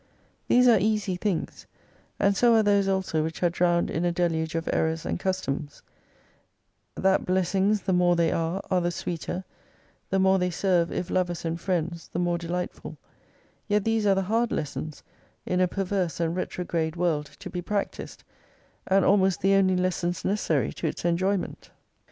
[0.47, 1.67] These are easy things,
[2.19, 5.83] and so are those also which are drowned in a deluge of errors and customs;
[6.95, 9.43] That blessings the more they are, are the sweeter;
[10.09, 12.97] the more they serve, if lovers and friends, the more delightful,
[13.67, 15.03] yet these are the hard lessons,
[15.45, 18.23] in a perverse and retrograde world, to be practised:
[18.87, 21.69] and almost the only lessons necessary to its enjoyment.